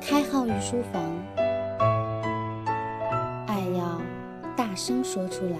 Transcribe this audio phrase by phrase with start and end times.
[0.00, 1.02] 开号御书房，
[3.46, 4.00] 爱要
[4.56, 5.58] 大声说出来。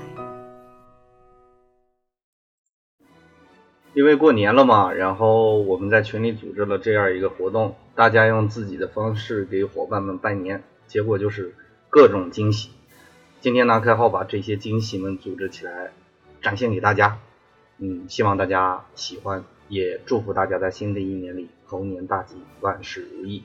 [3.95, 11.55] 因为过年了嘛，然后我们在群里组织了这样一个活动，大家用自己的方式给伙伴们拜年，结果就是
[11.91, 12.71] 各种惊喜。
[13.41, 15.91] 今天呢，开号把这些惊喜们组织起来，
[16.41, 17.19] 展现给大家。
[17.79, 23.45] 嗯，希望大家喜欢，也祝福大家在新的一年里猴年大吉，万事如意。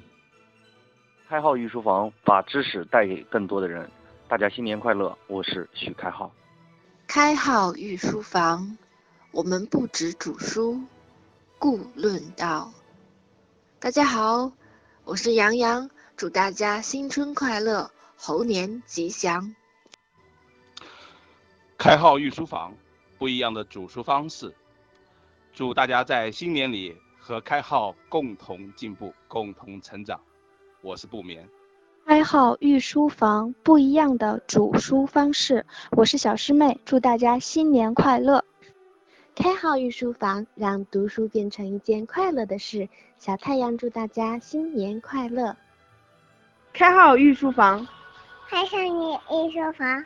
[1.34, 3.90] 开号御书房把知识带给更多的人，
[4.28, 5.18] 大家新年快乐！
[5.26, 6.32] 我是许开号。
[7.08, 8.78] 开号御书房，
[9.32, 10.80] 我们不止主书，
[11.58, 12.72] 故论道。
[13.80, 14.52] 大家好，
[15.06, 19.56] 我是杨洋，祝大家新春快乐，猴年吉祥。
[21.80, 22.76] 开号御书房。
[23.18, 24.54] 不一样的主书方式，
[25.52, 30.22] 祝大家在新年里和开号共同进步，共同成长。
[30.84, 31.48] 我是不眠。
[32.06, 35.66] 开号御书房，不一样的煮书方式。
[35.92, 38.44] 我是小师妹，祝大家新年快乐。
[39.34, 42.90] 开号御书房，让读书变成一件快乐的事。
[43.18, 45.56] 小太阳祝大家新年快乐。
[46.74, 47.88] 开号御书房，
[48.50, 50.06] 开上你御书房，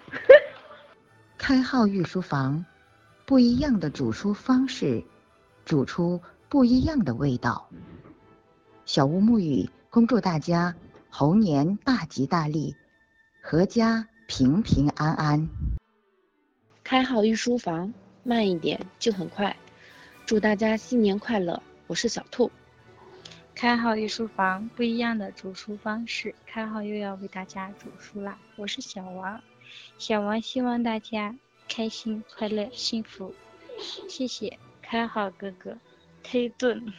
[1.39, 2.63] 开号御书房。
[3.25, 5.03] 不一样的煮书方式，
[5.65, 7.67] 煮出不一样的味道。
[8.85, 10.75] 小屋沐雨，恭祝大家
[11.09, 12.75] 猴年大吉大利，
[13.41, 15.49] 阖家平平安安。
[16.83, 17.93] 开好御书房，
[18.23, 19.55] 慢一点就很快。
[20.25, 21.63] 祝大家新年快乐！
[21.87, 22.51] 我是小兔。
[23.55, 26.35] 开好御书房，不一样的煮书方式。
[26.45, 28.37] 开好又要为大家煮书啦！
[28.57, 29.41] 我是小王。
[29.97, 31.35] 小王希望大家。
[31.69, 33.33] 开心、快乐、幸福，
[34.07, 35.77] 谢谢开好哥哥。
[36.23, 36.93] 推顿，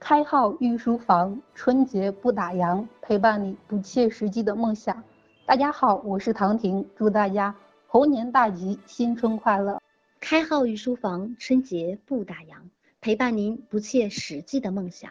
[0.00, 5.02] 开号御书房，春节不打烊，陪伴你不切实际的梦想。
[5.44, 7.54] 大家好，我是唐婷，祝大家
[7.86, 9.82] 猴年大吉，新春快乐。
[10.20, 12.54] 开号御书房，春节不打烊，
[13.00, 15.10] 陪伴您不切实际的梦想。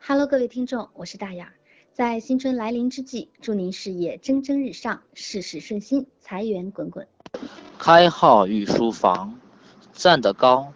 [0.00, 1.52] Hello，各位听众，我是大雅，
[1.92, 7.06] 在新春来临之际，祝您事业蒸蒸日上，事事顺心，财源滚滚。
[7.76, 9.38] 开号御书房，
[9.92, 10.72] 站得高，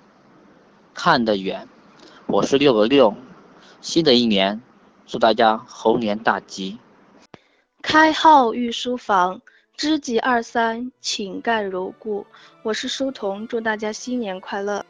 [0.93, 1.67] 看得远。
[2.27, 3.15] 我是六个六，
[3.83, 4.63] 新的一年，
[5.07, 6.79] 祝大家猴年大吉。
[7.83, 9.43] 开号御书房，
[9.77, 12.25] 知己二三，请干如故。
[12.63, 14.87] 我是书童，祝大家新年快乐。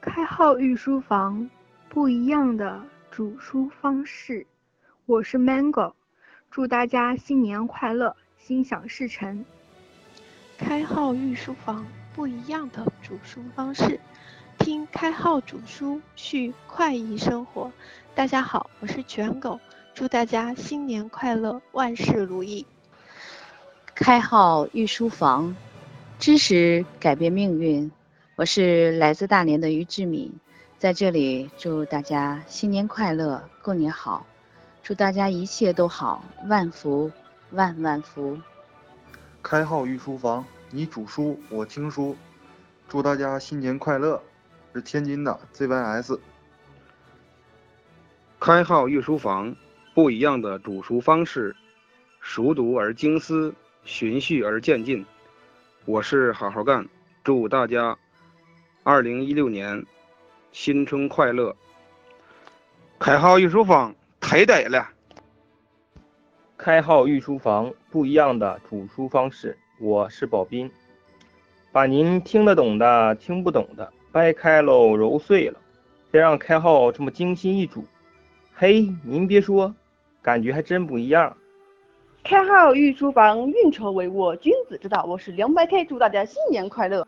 [0.00, 1.50] 开号御书房，
[1.90, 4.46] 不一样的煮书方式。
[5.04, 5.92] 我是 Mango，
[6.50, 9.44] 祝大家新年快乐，心想事成。
[10.56, 14.00] 开号御书房，不一样的煮书方式，
[14.60, 17.72] 听开号主书，续快意生活。
[18.14, 19.58] 大家好，我是卷狗，
[19.94, 22.66] 祝大家新年快乐，万事如意。
[23.94, 25.56] 开号御书房，
[26.18, 27.90] 知识改变命运。
[28.36, 30.30] 我是来自大连的于志敏，
[30.78, 34.26] 在这里祝大家新年快乐，过年好，
[34.82, 37.10] 祝大家一切都好，万福
[37.52, 38.38] 万万福。
[39.42, 42.14] 开号御书房，你主书，我听书，
[42.90, 44.22] 祝大家新年快乐！
[44.72, 46.18] 是天津的 ZYS。
[48.38, 49.54] 开号御书房，
[49.94, 51.54] 不一样的煮书方式，
[52.20, 53.54] 熟读而精思，
[53.84, 55.04] 循序而渐进。
[55.84, 56.86] 我是好好干，
[57.24, 57.96] 祝大家
[58.84, 59.84] 二零一六年
[60.52, 61.54] 新春快乐！
[62.98, 64.88] 开号御书房，忒得了。
[66.56, 69.58] 开号御书房，不一样的煮书方式。
[69.80, 70.70] 我是宝斌，
[71.72, 75.58] 把您听得懂的、听不懂的掰开喽，揉碎了，
[76.12, 77.84] 再让开号这么精心一煮，
[78.54, 79.72] 嘿，您别说，
[80.20, 81.36] 感觉还真不一样。
[82.24, 85.04] 开号御书房，运筹帷幄，君子之道。
[85.04, 87.06] 我是凉白开，祝大家新年快乐。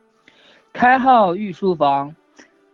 [0.72, 2.14] 开号御书房，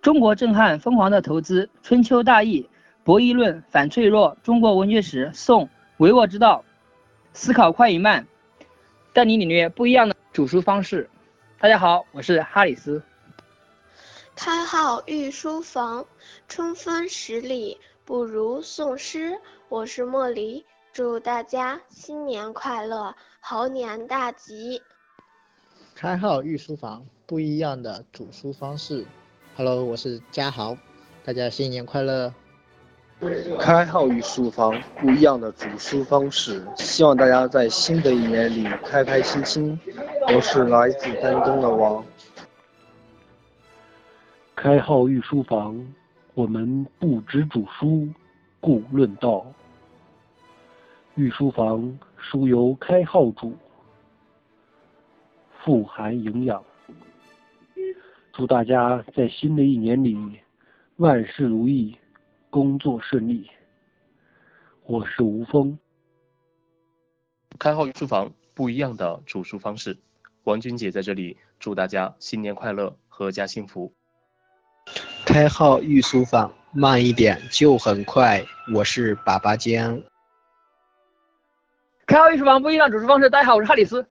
[0.02, 2.68] 中国震撼，疯狂的投资，春秋大义，
[3.04, 6.62] 博弈论，反脆弱，中国文学史，宋，帷幄之道。
[7.32, 8.26] 思考快与慢，
[9.14, 11.08] 带你领略不一样的煮书方式。
[11.58, 13.02] 大家好，我是哈里斯。
[14.40, 16.06] 开号御书房，
[16.46, 19.36] 春风十里不如送诗。
[19.68, 24.80] 我是莫离，祝大家新年快乐，猴年大吉。
[25.96, 29.04] 开号御书房，不一样的煮书方式。
[29.56, 30.78] Hello，我是嘉豪，
[31.24, 32.32] 大家新年快乐。
[33.58, 39.80] 开号御书房，不一样的煮书方式，希望大家在新的一年里开开心心。
[40.32, 42.06] 我是来自丹东的王。
[44.60, 45.86] 开号御书房，
[46.34, 48.08] 我们不止煮书，
[48.58, 49.46] 故论道。
[51.14, 53.56] 御书房书由开号主，
[55.60, 56.60] 富含营养。
[58.32, 60.40] 祝大家在新的一年里
[60.96, 61.96] 万事如意，
[62.50, 63.48] 工作顺利。
[64.86, 65.78] 我是吴峰。
[67.60, 69.96] 开号御书房不一样的煮书方式，
[70.42, 73.92] 王军姐在这里祝大家新年快乐，阖家幸福。
[75.28, 78.42] 开号御书房慢一点就很快，
[78.74, 80.00] 我是粑粑江。
[82.06, 84.06] 开号御书房不一样的煮书方式，大家好，我是哈里斯。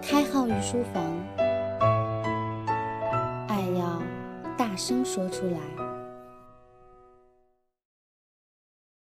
[0.00, 1.02] 开号御书房，
[3.48, 4.00] 爱要
[4.56, 5.83] 大声说出来。